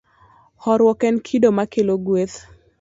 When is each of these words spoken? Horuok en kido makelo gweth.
Horuok 0.65 0.99
en 1.09 1.15
kido 1.27 1.49
makelo 1.57 1.93
gweth. 2.05 2.37